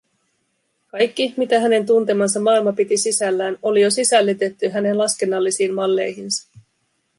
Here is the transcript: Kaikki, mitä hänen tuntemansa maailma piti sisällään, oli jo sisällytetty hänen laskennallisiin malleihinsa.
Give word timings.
Kaikki, 0.87 1.33
mitä 1.37 1.59
hänen 1.59 1.85
tuntemansa 1.85 2.39
maailma 2.39 2.73
piti 2.73 2.97
sisällään, 2.97 3.57
oli 3.63 3.81
jo 3.81 3.91
sisällytetty 3.91 4.69
hänen 4.69 4.97
laskennallisiin 4.97 5.73
malleihinsa. 5.73 6.47